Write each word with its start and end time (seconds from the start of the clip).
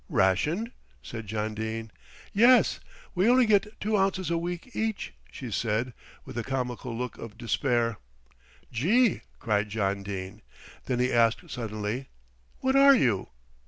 "Rationed?" 0.09 0.71
said 1.03 1.27
John 1.27 1.53
Dene. 1.53 1.91
"Yes; 2.33 2.79
we 3.13 3.29
only 3.29 3.45
get 3.45 3.79
two 3.79 3.95
ounces 3.97 4.31
a 4.31 4.37
week 4.39 4.71
each," 4.75 5.13
she 5.31 5.51
said 5.51 5.93
with 6.25 6.35
a 6.39 6.43
comical 6.43 6.97
look 6.97 7.19
of 7.19 7.37
despair. 7.37 7.97
"Gee!" 8.71 9.21
cried 9.37 9.69
John 9.69 10.01
Dene, 10.01 10.41
then 10.87 10.97
he 10.99 11.13
asked 11.13 11.51
suddenly: 11.51 12.07
"What 12.61 12.75
are 12.75 12.95
you?" 12.95 13.27